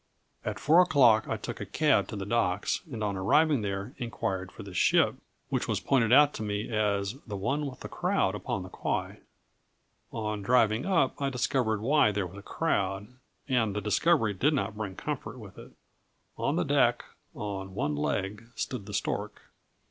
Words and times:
At 0.43 0.57
four 0.57 0.81
o'clock 0.81 1.27
I 1.27 1.37
took 1.37 1.61
a 1.61 1.63
cab 1.67 2.07
to 2.07 2.15
the 2.15 2.25
docks, 2.25 2.81
and 2.91 3.03
on 3.03 3.15
arriving 3.15 3.61
there, 3.61 3.93
inquired 3.99 4.51
for 4.51 4.63
the 4.63 4.73
ship, 4.73 5.13
which 5.49 5.67
was 5.67 5.79
pointed 5.79 6.11
out 6.11 6.33
to 6.33 6.41
me 6.41 6.71
as 6.75 7.17
"the 7.27 7.37
one 7.37 7.67
with 7.67 7.81
the 7.81 7.87
crowd 7.87 8.33
upon 8.33 8.63
the 8.63 8.69
quay." 8.69 9.19
On 10.11 10.41
driving 10.41 10.87
up, 10.87 11.21
I 11.21 11.29
discovered 11.29 11.81
why 11.81 12.11
there 12.11 12.25
was 12.25 12.39
a 12.39 12.41
crowd, 12.41 13.09
and 13.47 13.75
the 13.75 13.79
discovery 13.81 14.33
did 14.33 14.55
not 14.55 14.75
bring 14.75 14.95
comfort 14.95 15.37
with 15.37 15.59
it. 15.59 15.71
On 16.35 16.55
the 16.55 16.65
deck, 16.65 17.05
on 17.35 17.75
one 17.75 17.95
leg, 17.95 18.45
stood 18.55 18.87
the 18.87 18.95
stork. 18.95 19.51